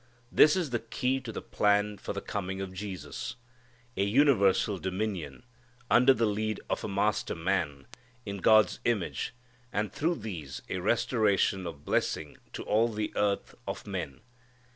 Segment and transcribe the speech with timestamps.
[0.31, 3.35] This is the key to the plan for the coming of Jesus.
[3.95, 5.45] A universal dominion,
[5.91, 7.85] under the lead of a Master Man,
[8.25, 9.35] in God's image,
[9.71, 14.21] and through these a restoration of blessing to all the earth of men.